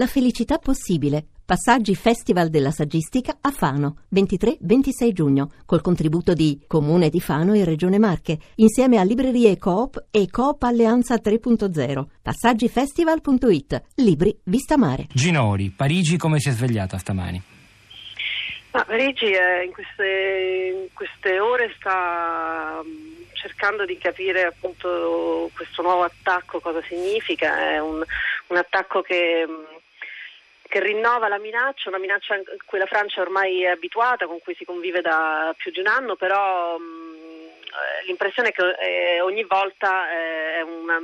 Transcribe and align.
La 0.00 0.06
felicità 0.06 0.56
possibile. 0.56 1.26
Passaggi 1.44 1.94
Festival 1.94 2.48
della 2.48 2.70
Saggistica 2.70 3.36
a 3.38 3.50
Fano, 3.50 4.04
23-26 4.14 5.12
giugno, 5.12 5.50
col 5.66 5.82
contributo 5.82 6.32
di 6.32 6.64
Comune 6.66 7.10
di 7.10 7.20
Fano 7.20 7.52
e 7.52 7.66
Regione 7.66 7.98
Marche, 7.98 8.38
insieme 8.54 8.96
a 8.96 9.02
Librerie 9.02 9.58
Coop 9.58 10.06
e 10.10 10.30
Coop 10.30 10.62
Alleanza 10.62 11.16
3.0. 11.16 12.06
Passaggifestival.it. 12.22 13.82
Libri 13.96 14.34
Vista 14.44 14.78
Mare. 14.78 15.06
Ginori, 15.12 15.68
Parigi 15.68 16.16
come 16.16 16.38
si 16.38 16.48
è 16.48 16.52
svegliata 16.52 16.96
stamani? 16.96 17.42
Ma 18.70 18.82
Parigi 18.84 19.26
eh, 19.26 19.64
in, 19.64 19.72
queste, 19.72 20.72
in, 20.80 20.86
queste, 20.94 21.40
ore 21.40 21.74
sta 21.76 22.80
mm, 22.82 23.34
cercando 23.34 23.84
di 23.84 23.98
capire 23.98 24.44
appunto 24.46 25.50
questo 25.54 25.82
nuovo 25.82 26.04
attacco 26.04 26.58
cosa 26.60 26.80
significa. 26.88 27.72
È 27.72 27.78
un, 27.80 28.02
un 28.46 28.56
attacco 28.56 29.02
che 29.02 29.44
mm, 29.46 29.78
che 30.70 30.80
rinnova 30.80 31.26
la 31.26 31.38
minaccia, 31.38 31.88
una 31.88 31.98
minaccia 31.98 32.34
a 32.34 32.40
cui 32.64 32.78
la 32.78 32.86
Francia 32.86 33.20
ormai 33.20 33.64
è 33.64 33.66
abituata, 33.66 34.26
con 34.26 34.38
cui 34.40 34.54
si 34.54 34.64
convive 34.64 35.00
da 35.00 35.52
più 35.58 35.72
di 35.72 35.80
un 35.80 35.88
anno, 35.88 36.14
però 36.14 36.78
mh, 36.78 36.82
eh, 37.66 38.06
l'impressione 38.06 38.50
è 38.50 38.52
che 38.52 38.76
eh, 38.78 39.20
ogni 39.20 39.42
volta 39.42 40.08
eh, 40.12 40.58
è 40.58 40.60
una 40.62 41.00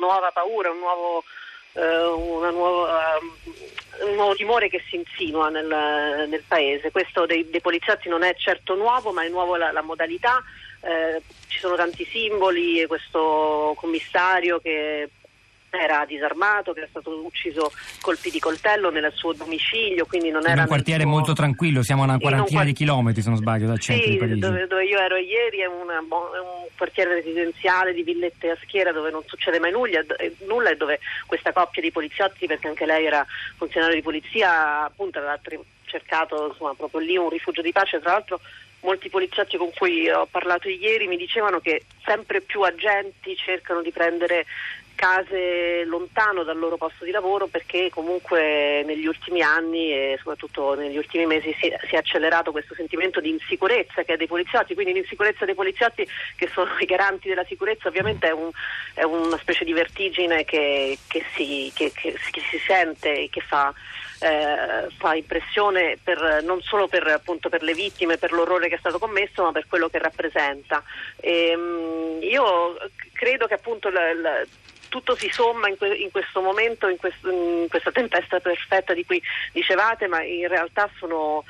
nuova 0.00 0.30
paura, 0.30 0.70
un 0.70 0.78
nuovo, 0.78 1.22
eh, 1.74 2.50
nuova, 2.50 3.18
um, 3.20 4.08
un 4.08 4.14
nuovo 4.14 4.34
timore 4.34 4.70
che 4.70 4.82
si 4.88 4.96
insinua 4.96 5.50
nel, 5.50 6.26
nel 6.26 6.44
paese. 6.48 6.90
Questo 6.90 7.26
dei, 7.26 7.48
dei, 7.50 7.60
poliziotti 7.60 8.08
non 8.08 8.22
è 8.22 8.34
certo 8.36 8.74
nuovo, 8.74 9.12
ma 9.12 9.22
è 9.22 9.28
nuovo 9.28 9.56
la, 9.56 9.70
la 9.70 9.82
modalità. 9.82 10.42
Eh, 10.80 11.20
ci 11.46 11.58
sono 11.58 11.76
tanti 11.76 12.06
simboli, 12.06 12.86
questo 12.86 13.74
commissario 13.76 14.60
che 14.60 15.10
era 16.00 16.04
disarmato, 16.06 16.72
che 16.72 16.80
era 16.80 16.88
stato 16.88 17.10
ucciso 17.24 17.72
colpi 18.00 18.30
di 18.30 18.38
coltello 18.38 18.90
nel 18.90 19.10
suo 19.14 19.32
domicilio, 19.32 20.06
quindi 20.06 20.30
non 20.30 20.42
in 20.42 20.50
era 20.50 20.62
un 20.62 20.66
quartiere 20.66 21.02
suo... 21.02 21.10
molto 21.10 21.32
tranquillo, 21.32 21.82
siamo 21.82 22.02
a 22.02 22.06
una 22.06 22.18
quarantina 22.18 22.64
di 22.64 22.72
chilometri 22.72 23.22
se 23.22 23.28
non 23.28 23.38
sbaglio 23.38 23.66
dal 23.66 23.78
centro 23.78 24.04
sì, 24.04 24.12
di 24.12 24.16
Parigi. 24.18 24.40
Dove, 24.40 24.66
dove 24.66 24.84
io 24.84 24.98
ero 24.98 25.16
ieri 25.16 25.58
è, 25.58 25.66
una, 25.66 25.98
è, 25.98 25.98
un 25.98 26.66
quartiere 26.76 27.14
residenziale 27.14 27.92
di 27.92 28.02
villette 28.02 28.50
a 28.50 28.58
schiera 28.62 28.92
dove 28.92 29.10
non 29.10 29.22
succede 29.26 29.58
mai 29.58 29.72
nulla, 29.72 30.04
nulla 30.46 30.70
e 30.70 30.76
dove 30.76 31.00
questa 31.26 31.52
coppia 31.52 31.82
di 31.82 31.90
poliziotti, 31.90 32.46
perché 32.46 32.68
anche 32.68 32.86
lei 32.86 33.04
era 33.04 33.24
funzionario 33.56 33.94
di 33.94 34.02
polizia, 34.02 34.84
appunto 34.84 35.18
aveva 35.18 35.38
cercato 35.84 36.48
insomma, 36.48 36.74
proprio 36.74 37.00
lì 37.00 37.16
un 37.16 37.28
rifugio 37.28 37.62
di 37.62 37.72
pace, 37.72 38.00
tra 38.00 38.12
l'altro 38.12 38.40
molti 38.82 39.10
poliziotti 39.10 39.56
con 39.56 39.70
cui 39.76 40.08
ho 40.08 40.26
parlato 40.30 40.68
ieri 40.68 41.06
mi 41.06 41.16
dicevano 41.16 41.60
che 41.60 41.84
sempre 42.04 42.40
più 42.40 42.62
agenti 42.62 43.36
cercano 43.36 43.82
di 43.82 43.90
prendere 43.90 44.46
case 45.00 45.82
lontano 45.86 46.42
dal 46.42 46.58
loro 46.58 46.76
posto 46.76 47.06
di 47.06 47.10
lavoro 47.10 47.46
perché 47.46 47.88
comunque 47.88 48.82
negli 48.84 49.06
ultimi 49.06 49.40
anni 49.40 49.90
e 49.90 50.16
soprattutto 50.18 50.74
negli 50.74 50.98
ultimi 50.98 51.24
mesi 51.24 51.56
si, 51.58 51.72
si, 51.88 51.94
è 51.94 51.96
accelerato 51.96 52.50
questo 52.50 52.74
sentimento 52.74 53.18
di 53.18 53.30
insicurezza 53.30 54.02
che 54.02 54.12
è 54.12 54.16
dei 54.18 54.26
poliziotti, 54.26 54.74
quindi 54.74 54.92
l'insicurezza 54.92 55.46
dei 55.46 55.54
poliziotti 55.54 56.06
che 56.36 56.50
sono 56.52 56.76
i 56.78 56.84
garanti 56.84 57.30
della 57.30 57.44
sicurezza 57.44 57.88
ovviamente 57.88 58.28
è, 58.28 58.32
un, 58.32 58.50
è 58.92 59.02
una 59.04 59.38
specie 59.38 59.64
di 59.64 59.72
vertigine 59.72 60.44
che, 60.44 60.98
che, 61.08 61.24
si, 61.34 61.72
che, 61.74 61.90
che 61.94 62.14
si, 62.50 62.58
sente 62.58 63.20
e 63.20 63.30
che 63.30 63.40
fa, 63.40 63.72
eh, 64.20 64.86
fa 64.98 65.14
impressione 65.14 65.96
per, 66.04 66.42
non 66.42 66.60
solo 66.60 66.88
per, 66.88 67.06
appunto, 67.06 67.48
per, 67.48 67.62
le 67.62 67.72
vittime, 67.72 68.18
per 68.18 68.32
l'orrore 68.32 68.68
che 68.68 68.74
è 68.74 68.78
stato 68.78 68.98
commesso, 68.98 69.44
ma 69.44 69.52
per 69.52 69.66
quello 69.66 69.88
che 69.88 69.98
rappresenta. 69.98 70.82
E, 71.16 71.52
ehm, 71.52 72.18
io 72.20 72.76
credo 73.20 73.46
che 73.46 73.52
appunto 73.52 73.90
la, 73.90 74.14
la, 74.14 74.42
tutto 74.88 75.14
si 75.14 75.28
somma 75.28 75.68
in, 75.68 75.76
que- 75.76 75.94
in 75.94 76.10
questo 76.10 76.40
momento, 76.40 76.88
in, 76.88 76.96
questo, 76.96 77.30
in, 77.30 77.66
questa 77.68 77.92
tempesta 77.92 78.40
perfetta 78.40 78.94
di 78.94 79.04
cui 79.04 79.20
dicevate, 79.52 80.06
ma 80.06 80.22
in 80.22 80.48
realtà 80.48 80.88
sono, 80.96 81.44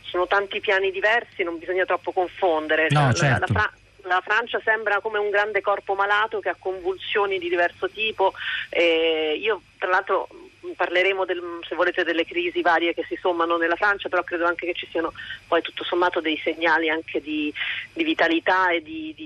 sono 0.00 0.26
tanti 0.26 0.58
piani 0.58 0.90
diversi, 0.90 1.44
non 1.44 1.58
bisogna 1.58 1.84
troppo 1.84 2.10
confondere. 2.10 2.88
No, 2.90 3.06
la, 3.06 3.12
certo. 3.12 3.52
la, 3.52 3.72
la 4.02 4.20
Francia 4.20 4.60
sembra 4.64 5.00
come 5.00 5.20
un 5.20 5.30
grande 5.30 5.60
corpo 5.60 5.94
malato 5.94 6.40
che 6.40 6.48
ha 6.48 6.56
convulsioni 6.58 7.38
di 7.38 7.48
diverso 7.48 7.88
tipo. 7.88 8.32
Eh, 8.68 9.38
io 9.40 9.62
tra 9.78 9.88
l'altro 9.88 10.26
parleremo 10.74 11.24
del, 11.24 11.40
se 11.68 11.74
volete 11.74 12.02
delle 12.02 12.24
crisi 12.24 12.60
varie 12.62 12.94
che 12.94 13.04
si 13.08 13.16
sommano 13.20 13.56
nella 13.56 13.76
Francia, 13.76 14.08
però 14.08 14.24
credo 14.24 14.46
anche 14.46 14.66
che 14.66 14.74
ci 14.74 14.88
siano 14.90 15.12
poi 15.46 15.62
tutto 15.62 15.84
sommato 15.84 16.20
dei 16.20 16.40
segnali 16.42 16.88
anche 16.88 17.20
di, 17.20 17.52
di 17.92 18.04
vitalità 18.04 18.70
e 18.70 18.82
di, 18.82 19.12
di, 19.14 19.25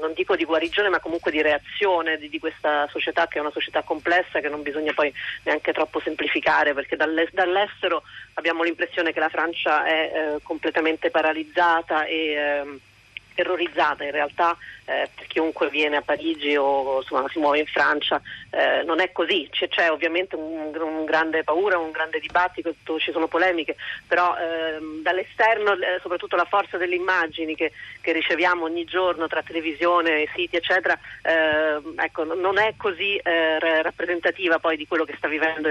non 0.00 0.12
dico 0.14 0.36
di 0.36 0.44
guarigione, 0.44 0.88
ma 0.88 1.00
comunque 1.00 1.30
di 1.30 1.42
reazione 1.42 2.16
di, 2.18 2.38
questa 2.38 2.86
società 2.90 3.26
che 3.26 3.38
è 3.38 3.40
una 3.40 3.50
società 3.50 3.82
complessa 3.82 4.40
che 4.40 4.48
non 4.48 4.62
bisogna 4.62 4.92
poi 4.92 5.12
neanche 5.44 5.72
troppo 5.72 6.00
semplificare 6.00 6.72
perché 6.74 6.96
dall'estero 6.96 8.02
abbiamo 8.34 8.62
l'impressione 8.62 9.12
che 9.12 9.20
la 9.20 9.28
Francia 9.28 9.84
è 9.84 10.12
eh, 10.12 10.42
completamente 10.42 11.10
paralizzata 11.10 12.04
e 12.04 12.16
eh, 12.16 12.78
terrorizzata 13.38 14.02
in 14.02 14.10
realtà 14.10 14.56
eh, 14.84 15.08
per 15.14 15.26
chiunque 15.28 15.70
viene 15.70 15.96
a 15.96 16.02
Parigi 16.02 16.56
o 16.56 16.98
insomma, 17.00 17.28
si 17.28 17.38
muove 17.38 17.60
in 17.60 17.66
Francia 17.66 18.20
eh, 18.50 18.82
non 18.84 19.00
è 19.00 19.12
così, 19.12 19.46
c'è, 19.50 19.68
c'è 19.68 19.90
ovviamente 19.90 20.34
un, 20.34 20.72
un, 20.74 21.04
grande 21.04 21.44
paura, 21.44 21.78
un 21.78 21.90
grande 21.90 22.18
dibattito, 22.18 22.74
ci 22.98 23.12
sono 23.12 23.26
polemiche, 23.26 23.76
però 24.06 24.34
ehm, 24.34 25.02
dall'esterno 25.02 25.72
eh, 25.72 25.98
soprattutto 26.00 26.34
la 26.34 26.46
forza 26.46 26.78
delle 26.78 26.94
immagini 26.94 27.54
che, 27.54 27.72
che, 28.00 28.12
riceviamo 28.12 28.64
ogni 28.64 28.84
giorno 28.84 29.26
tra 29.26 29.42
televisione, 29.42 30.28
siti 30.34 30.56
eccetera, 30.56 30.98
ehm, 31.22 31.94
ecco, 31.98 32.24
non 32.24 32.58
è 32.58 32.72
così 32.76 33.16
eh, 33.16 33.82
rappresentativa 33.82 34.58
poi 34.58 34.76
di 34.78 34.86
quello 34.86 35.04
che 35.04 35.14
sta 35.18 35.28
vivendo 35.28 35.70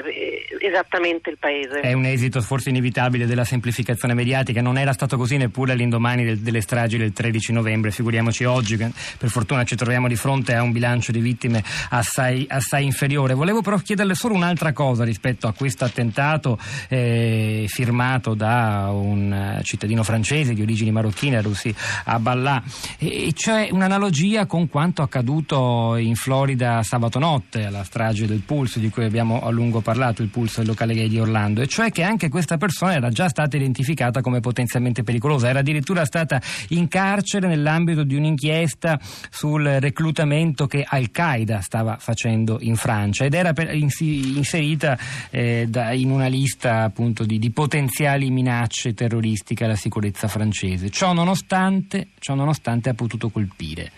esattamente 0.60 1.32
il 1.32 1.38
paese. 1.40 1.80
È 1.80 1.94
un 1.94 2.06
esito 2.06 2.42
forse 2.42 2.70
inevitabile 2.70 3.26
della 3.26 3.46
semplificazione 3.46 4.14
mediatica, 4.14 4.62
non 4.62 4.78
era 4.78 4.94
stato 4.94 5.18
così 5.18 5.38
neppure 5.38 5.72
all'indomani 5.72 6.24
del, 6.24 6.38
delle 6.38 6.62
stragi 6.62 6.98
del 6.98 7.12
13 7.12 7.54
novembre, 7.54 7.57
figuriamoci 7.92 8.44
oggi 8.44 8.78
che 8.78 8.92
per 9.18 9.30
fortuna 9.30 9.64
ci 9.64 9.76
troviamo 9.76 10.08
di 10.08 10.16
fronte 10.16 10.56
a 10.56 10.62
un 10.62 10.72
bilancio 10.72 11.12
di 11.12 11.20
vittime 11.20 11.64
assai, 11.90 12.46
assai 12.50 12.86
inferiore. 12.86 13.34
Volevo 13.34 13.62
però 13.62 13.78
chiederle 13.78 14.16
solo 14.16 14.36
un'altra 14.36 14.74
cosa 14.74 15.04
rispetto 15.04 15.48
a 15.48 15.54
questo 15.54 15.86
attentato 15.86 16.58
eh, 16.90 17.66
firmato 17.68 18.34
da 18.34 18.90
un 18.92 19.60
cittadino 19.64 20.04
francese 20.04 20.54
di 20.54 20.62
origini 20.62 20.92
marocchine, 20.92 21.42
Russi 21.42 21.74
Abbalà, 22.06 22.62
e 22.98 23.32
cioè 23.34 23.70
un'analogia 23.72 24.46
con 24.46 24.70
quanto 24.70 25.02
accaduto 25.02 25.96
in 25.98 26.16
Florida 26.16 26.84
sabato 26.84 27.20
notte 27.20 27.66
alla 27.66 27.84
strage 27.84 28.28
del 28.28 28.42
Pulse 28.46 28.80
di 28.80 28.90
cui 28.90 29.06
abbiamo 29.06 29.42
a 29.42 29.50
lungo 29.50 29.82
parlato, 29.82 30.22
il 30.22 30.30
Pulse 30.30 30.60
del 30.60 30.68
locale 30.68 30.94
gay 30.94 31.08
di 31.08 31.20
Orlando, 31.20 31.62
e 31.62 31.68
cioè 31.68 31.92
che 31.92 32.04
anche 32.04 32.30
questa 32.30 32.58
persona 32.58 32.94
era 32.94 33.10
già 33.10 33.30
stata 33.30 33.56
identificata 33.56 34.22
come 34.22 34.40
potenzialmente 34.40 35.04
pericolosa, 35.04 35.50
era 35.50 35.60
addirittura 35.60 36.06
stata 36.06 36.42
in 36.70 36.88
carcere 36.88 37.47
nell'ambito 37.48 38.04
di 38.04 38.16
un'inchiesta 38.16 39.00
sul 39.30 39.66
reclutamento 39.80 40.68
che 40.68 40.86
Al-Qaeda 40.88 41.62
stava 41.62 41.98
facendo 41.98 42.58
in 42.62 42.76
Francia 42.76 43.26
ed 43.26 43.34
era 43.34 43.54
per, 43.54 43.74
inserita 43.74 44.98
eh, 45.30 45.66
da, 45.68 45.92
in 45.94 46.12
una 46.12 46.28
lista 46.28 46.84
appunto 46.84 47.24
di, 47.24 47.40
di, 47.40 47.52
potenziali 47.52 48.30
minacce 48.30 48.94
terroristiche 48.94 49.64
alla 49.64 49.76
sicurezza 49.76 50.28
francese. 50.28 50.90
Ciò 50.90 51.14
nonostante, 51.14 52.10
ciò 52.20 52.36
nonostante 52.36 52.90
ha 52.90 52.94
potuto 52.94 53.30
colpire. 53.30 53.92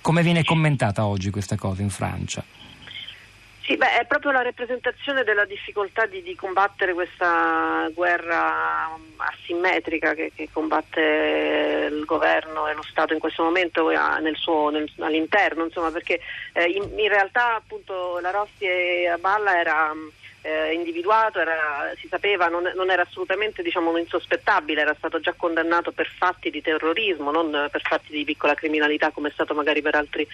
Come 0.00 0.22
viene 0.22 0.44
commentata 0.44 1.04
oggi 1.04 1.30
questa 1.30 1.56
cosa 1.56 1.82
in 1.82 1.90
Francia? 1.90 2.44
Sì, 3.66 3.76
beh, 3.76 3.98
è 3.98 4.06
proprio 4.06 4.30
la 4.30 4.42
rappresentazione 4.42 5.24
della 5.24 5.44
difficoltà 5.44 6.06
di, 6.06 6.22
di 6.22 6.36
combattere 6.36 6.94
questa 6.94 7.90
guerra 7.92 8.96
asimmetrica 9.46 10.14
che, 10.14 10.32
che, 10.34 10.48
combatte 10.52 11.88
il 11.90 12.04
governo 12.04 12.66
e 12.66 12.74
lo 12.74 12.82
Stato 12.82 13.12
in 13.12 13.20
questo 13.20 13.44
momento 13.44 13.88
nel 13.88 14.36
suo, 14.36 14.70
nel, 14.70 14.90
all'interno, 14.98 15.64
insomma, 15.64 15.90
perché 15.90 16.20
eh, 16.52 16.64
in, 16.64 16.98
in, 16.98 17.08
realtà 17.08 17.54
appunto 17.54 18.18
la 18.18 18.30
Rossi 18.30 18.64
e 18.64 19.06
Aballa 19.06 19.58
era 19.58 19.92
eh, 20.46 20.72
individuato, 20.72 21.40
era, 21.40 21.92
si 21.98 22.06
sapeva, 22.06 22.46
non, 22.46 22.70
non 22.76 22.90
era 22.90 23.02
assolutamente 23.02 23.62
diciamo, 23.62 23.96
insospettabile, 23.98 24.80
era 24.80 24.94
stato 24.96 25.18
già 25.18 25.34
condannato 25.36 25.90
per 25.90 26.08
fatti 26.16 26.50
di 26.50 26.62
terrorismo, 26.62 27.32
non 27.32 27.68
per 27.70 27.82
fatti 27.82 28.12
di 28.12 28.24
piccola 28.24 28.54
criminalità 28.54 29.10
come 29.10 29.28
è 29.28 29.32
stato 29.32 29.54
magari 29.54 29.82
per 29.82 29.96
altri 29.96 30.26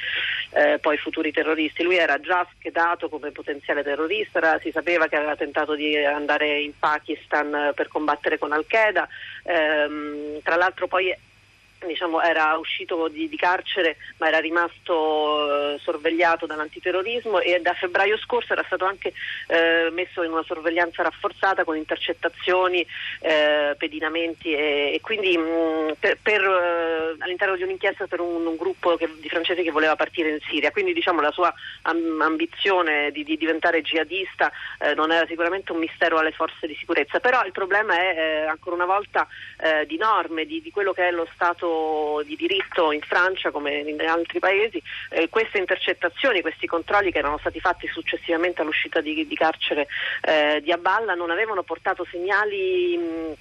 eh, 0.50 0.78
poi 0.81 0.98
futuri 0.98 1.32
terroristi. 1.32 1.82
Lui 1.82 1.96
era 1.96 2.20
già 2.20 2.46
schedato 2.58 3.08
come 3.08 3.31
potenziale 3.31 3.82
terrorista, 3.82 4.38
era, 4.38 4.58
si 4.58 4.70
sapeva 4.70 5.06
che 5.06 5.16
aveva 5.16 5.36
tentato 5.36 5.75
di 5.75 5.96
andare 5.96 6.60
in 6.60 6.78
Pakistan 6.78 7.72
per 7.75 7.88
combattere 7.88 8.38
con 8.38 8.52
Al-Qaeda, 8.52 9.08
ehm, 9.44 10.42
tra 10.42 10.56
l'altro 10.56 10.88
poi 10.88 11.14
diciamo, 11.87 12.20
era 12.20 12.56
uscito 12.56 13.08
di, 13.08 13.29
di, 13.29 13.37
carcere 13.37 13.96
ma 14.19 14.29
era 14.29 14.38
rimasto 14.38 15.75
eh, 15.75 15.79
sorvegliato 15.81 16.46
dall'antiterrorismo 16.46 17.40
e 17.40 17.61
da 17.61 17.73
febbraio 17.75 18.17
scorso 18.19 18.52
era 18.52 18.62
stato 18.64 18.84
anche 18.84 19.12
eh, 19.49 19.90
messo 19.90 20.23
in 20.23 20.32
una 20.32 20.44
sorveglianza 20.44 21.02
rafforzata 21.02 21.64
con 21.64 21.76
intercettazioni, 21.76 22.87
eh, 23.20 23.75
pedinamenti 23.76 24.52
e, 24.52 24.93
e 24.94 25.00
quindi 25.00 25.37
mh, 25.37 25.43
mm, 25.43 25.88
per, 25.99 26.19
per, 26.23 26.40
eh, 26.43 27.17
all'interno 27.19 27.56
di 27.56 27.62
un'inchiesta 27.62 28.06
per 28.06 28.20
un, 28.20 28.46
un 28.46 28.56
gruppo 28.56 28.96
che, 28.96 29.08
di 29.19 29.29
francesi 29.29 29.62
che 29.62 29.70
voleva 29.70 29.96
partire 29.96 30.31
in 30.31 30.38
Siria. 30.49 30.70
Quindi 30.70 30.93
diciamo, 30.93 31.20
la 31.20 31.32
sua 31.32 31.52
am, 31.82 32.20
ambizione 32.20 33.11
di, 33.11 33.25
di, 33.25 33.37
diventare 33.37 33.82
jihadista 33.82 34.52
eh, 34.79 34.94
non 34.94 35.11
era 35.11 35.26
sicuramente 35.26 35.73
un 35.73 35.79
mistero 35.79 36.19
alle 36.19 36.32
forze 36.32 36.67
di 36.67 36.76
sicurezza, 36.76 37.20
però 37.20 37.44
il 37.44 37.52
problema 37.52 37.96
è 37.96 38.17
eh, 38.17 38.46
ancora 38.46 38.76
una 38.76 38.87
volta 38.87 39.26
di 39.87 39.96
norme, 39.96 40.44
di, 40.44 40.61
di 40.61 40.73
quello 40.73 40.93
che 40.93 41.06
è 41.06 41.11
lo 41.12 41.26
Stato 41.34 41.71
di 42.24 42.36
diritto 42.36 42.92
in 42.92 43.00
Francia 43.00 43.50
come 43.50 43.78
in 43.78 44.00
altri 44.00 44.38
paesi, 44.38 44.82
eh, 45.10 45.28
queste 45.28 45.58
intercettazioni, 45.58 46.40
questi 46.40 46.66
controlli 46.66 47.10
che 47.10 47.19
erano 47.19 47.38
stati 47.38 47.60
fatti 47.60 47.86
successivamente 47.88 48.62
all'uscita 48.62 49.00
di, 49.00 49.26
di 49.26 49.34
carcere 49.34 49.86
eh, 50.22 50.60
di 50.62 50.72
Aballa 50.72 51.14
non 51.14 51.30
avevano 51.30 51.62
portato 51.62 52.06
segnali 52.10 52.96
mh, 52.96 53.34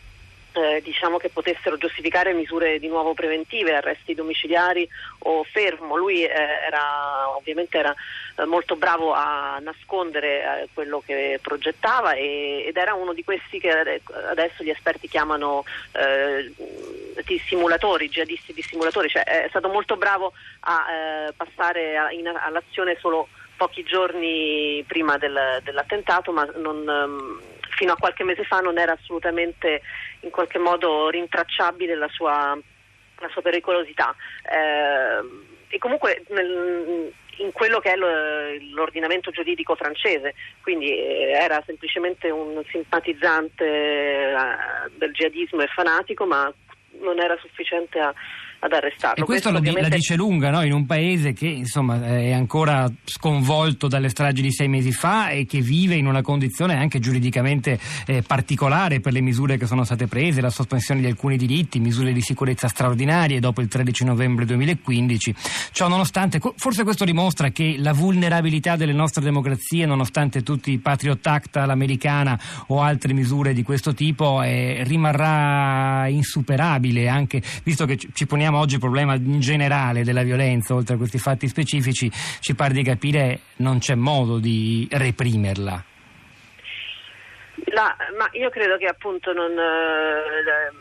eh, 0.54 0.82
diciamo 0.82 1.18
che 1.18 1.30
potessero 1.30 1.78
giustificare 1.78 2.34
misure 2.34 2.80
di 2.80 2.88
nuovo 2.88 3.14
preventive, 3.14 3.76
arresti 3.76 4.14
domiciliari 4.14 4.88
o 5.20 5.44
fermo. 5.44 5.96
Lui 5.96 6.24
eh, 6.24 6.30
era, 6.30 7.30
ovviamente 7.36 7.78
era 7.78 7.94
eh, 8.38 8.46
molto 8.46 8.76
bravo 8.76 9.14
a 9.14 9.60
nascondere 9.62 10.42
eh, 10.64 10.68
quello 10.74 11.02
che 11.06 11.40
progettava 11.42 12.14
e, 12.14 12.66
ed 12.68 12.78
era 12.78 12.94
uno 12.94 13.14
di 13.14 13.24
questi 13.24 13.60
che 13.60 14.02
adesso 14.30 14.64
gli 14.64 14.70
esperti 14.70 15.08
chiamano 15.08 15.64
eh, 15.94 16.52
simulatori, 17.48 18.10
jihadisti 18.10 18.54
di 18.54 18.62
simulatori, 18.62 19.08
cioè 19.10 19.24
è 19.24 19.48
stato 19.50 19.70
molto 19.70 19.96
bravo 19.96 20.34
a 20.62 21.34
passare 21.36 21.98
a, 21.98 22.12
in, 22.12 22.28
all'azione 22.28 22.98
solo 23.00 23.28
pochi 23.56 23.84
giorni 23.84 24.84
prima 24.88 25.18
del, 25.18 25.62
dell'attentato, 25.64 26.32
ma 26.32 26.46
non, 26.56 26.88
um, 26.88 27.40
fino 27.82 27.94
a 27.94 27.98
qualche 27.98 28.24
mese 28.24 28.44
fa 28.44 28.60
non 28.60 28.78
era 28.78 28.92
assolutamente 28.92 29.82
in 30.20 30.30
qualche 30.30 30.60
modo 30.60 31.10
rintracciabile 31.10 31.96
la 31.96 32.08
sua, 32.10 32.56
la 33.18 33.30
sua 33.30 33.42
pericolosità. 33.42 34.16
Eh, 34.44 35.50
e 35.68 35.78
comunque 35.80 36.24
nel, 36.30 37.12
in 37.38 37.52
quello 37.52 37.80
che 37.80 37.94
è 37.94 37.96
l'ordinamento 37.96 39.32
giuridico 39.32 39.74
francese, 39.74 40.36
quindi 40.62 40.96
eh, 40.96 41.32
era 41.32 41.64
semplicemente 41.66 42.30
un 42.30 42.62
simpatizzante 42.70 43.66
eh, 43.66 44.36
del 44.98 45.12
jihadismo 45.12 45.64
e 45.64 45.68
fanatico, 45.68 46.28
ma 46.28 46.54
non 47.00 47.20
era 47.20 47.36
sufficiente 47.40 47.98
a, 47.98 48.14
ad 48.64 48.74
arrestarlo. 48.74 49.24
E 49.24 49.26
questo, 49.26 49.50
questo 49.50 49.58
ovviamente... 49.58 49.90
la 49.90 49.96
dice 49.96 50.16
lunga 50.16 50.52
no? 50.52 50.64
in 50.64 50.72
un 50.72 50.86
paese 50.86 51.34
che 51.34 51.48
insomma, 51.48 52.04
è 52.06 52.32
ancora 52.32 52.88
sconvolto 53.04 53.88
dalle 53.88 54.10
stragi 54.10 54.42
di 54.42 54.52
sei 54.52 54.68
mesi 54.68 54.92
fa 54.92 55.30
e 55.30 55.46
che 55.46 55.62
vive 55.62 55.96
in 55.96 56.06
una 56.06 56.22
condizione 56.22 56.76
anche 56.76 57.00
giuridicamente 57.00 57.80
eh, 58.06 58.22
particolare 58.22 59.00
per 59.00 59.14
le 59.14 59.22
misure 59.22 59.58
che 59.58 59.66
sono 59.66 59.84
state 59.84 60.06
prese, 60.08 60.42
la 60.42 60.52
sospensione 60.52 61.02
di 61.02 61.08
alcuni 61.08 61.38
diritti, 61.38 61.80
misure 61.80 62.14
di 62.14 62.22
sicurezza 62.22 62.68
straordinarie 62.68 63.40
dopo 63.40 63.62
il 63.62 63.68
13 63.68 64.06
novembre 64.06 64.46
2015. 64.46 65.36
Ciò 65.72 65.88
nonostante, 65.88 66.40
forse 66.56 66.84
questo 66.84 67.04
dimostra 67.04 67.50
che 67.50 67.76
la 67.80 67.94
vulnerabilità 67.94 68.76
delle 68.76 68.94
nostre 68.94 69.24
democrazie, 69.24 69.88
nonostante 69.88 70.44
tutti 70.44 70.72
i 70.72 70.78
Patriot 70.78 71.26
Act 71.26 71.56
all'americana 71.58 72.40
o 72.68 72.82
altre 72.82 73.14
misure 73.14 73.54
di 73.54 73.64
questo 73.64 73.96
tipo, 73.96 74.44
eh, 74.44 74.84
rimarrà 74.86 76.08
insuperabile, 76.08 77.08
anche 77.08 77.42
visto 77.64 77.86
che 77.86 77.98
ci 77.98 78.28
poniamo 78.28 78.51
poniamo 78.52 78.60
oggi 78.60 78.74
il 78.76 78.80
problema 78.80 79.16
in 79.16 79.40
generale 79.40 80.04
della 80.04 80.24
violenza, 80.24 80.76
oltre 80.76 80.96
a 80.96 80.98
questi 80.98 81.18
fatti 81.18 81.48
specifici, 81.48 82.12
ci 82.40 82.54
pare 82.54 82.74
di 82.74 82.84
capire 82.84 83.40
non 83.58 83.80
c'è 83.80 83.96
modo 83.96 84.40
di 84.40 84.88
reprimerla. 84.92 85.84
La, 87.74 87.96
ma 88.18 88.28
io 88.34 88.50
credo 88.50 88.78
che 88.78 88.88
appunto 88.88 89.32
non, 89.32 89.52
eh, 89.52 90.72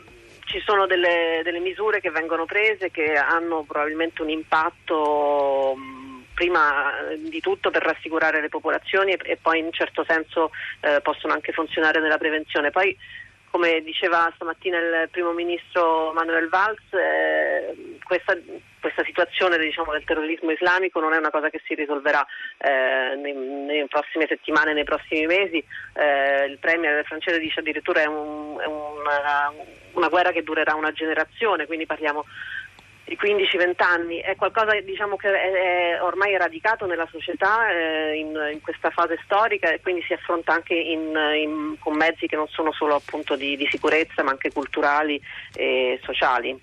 ci 0.45 0.61
sono 0.65 0.85
delle, 0.85 1.41
delle, 1.43 1.59
misure 1.59 2.01
che 2.01 2.09
vengono 2.09 2.45
prese 2.45 2.91
che 2.91 3.13
hanno 3.13 3.63
probabilmente 3.63 4.21
un 4.21 4.29
impatto 4.29 5.75
prima 6.33 6.91
di 7.17 7.39
tutto 7.39 7.69
per 7.69 7.83
rassicurare 7.83 8.41
le 8.41 8.49
popolazioni 8.49 9.11
e, 9.11 9.19
e 9.23 9.37
poi 9.41 9.59
in 9.59 9.71
certo 9.71 10.03
senso 10.05 10.51
eh, 10.81 10.99
possono 11.01 11.33
anche 11.33 11.53
funzionare 11.53 12.01
nella 12.01 12.17
prevenzione. 12.17 12.71
Poi 12.71 12.97
come 13.51 13.81
diceva 13.81 14.31
stamattina 14.35 14.77
il 14.77 15.09
primo 15.11 15.33
ministro 15.33 16.11
Manuel 16.13 16.47
Valls, 16.47 16.81
eh, 16.91 17.97
questa, 18.03 18.35
questa, 18.79 19.03
situazione 19.03 19.57
diciamo, 19.57 19.91
del 19.91 20.05
terrorismo 20.05 20.51
islamico 20.51 21.01
non 21.01 21.13
è 21.13 21.17
una 21.17 21.29
cosa 21.29 21.49
che 21.49 21.61
si 21.65 21.75
risolverà 21.75 22.25
eh, 22.57 23.15
nelle 23.17 23.85
prossime 23.87 24.25
settimane, 24.27 24.73
nei 24.73 24.85
prossimi 24.85 25.25
mesi. 25.25 25.63
Eh, 25.93 26.45
il 26.45 26.57
premier 26.59 27.05
francese 27.05 27.39
dice 27.39 27.59
addirittura 27.59 28.01
è, 28.01 28.05
un, 28.05 28.57
è 28.59 28.65
una, 28.65 29.53
una 29.91 30.07
guerra 30.07 30.31
che 30.31 30.43
durerà 30.43 30.73
una 30.73 30.93
generazione, 30.93 31.65
quindi 31.65 31.85
parliamo 31.85 32.25
di 33.11 33.17
15-20 33.19 33.83
anni, 33.83 34.19
è 34.19 34.37
qualcosa 34.37 34.79
diciamo, 34.79 35.17
che 35.17 35.27
è, 35.27 35.51
è 35.51 36.01
ormai 36.01 36.37
radicato 36.37 36.85
nella 36.85 37.07
società 37.11 37.69
eh, 37.69 38.15
in, 38.15 38.27
in, 38.53 38.61
questa 38.61 38.89
fase 38.89 39.19
storica 39.25 39.69
e 39.69 39.81
quindi 39.81 40.01
si 40.03 40.13
affronta 40.13 40.53
anche 40.53 40.75
in, 40.75 41.13
in, 41.35 41.75
con 41.79 41.97
mezzi 41.97 42.27
che 42.27 42.37
non 42.37 42.47
sono 42.47 42.71
solo 42.71 42.95
appunto 42.95 43.35
di, 43.35 43.57
di, 43.57 43.67
sicurezza 43.69 44.23
ma 44.23 44.31
anche 44.31 44.53
culturali 44.53 45.21
e 45.53 45.99
sociali. 46.03 46.57